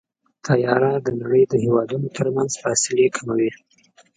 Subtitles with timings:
[0.45, 3.51] طیاره د نړۍ د هېوادونو ترمنځ فاصلې کموي.